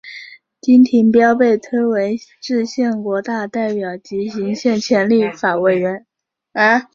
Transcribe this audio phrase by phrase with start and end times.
[0.59, 6.07] 丁廷标被推为制宪国大代表及行宪前立法委员。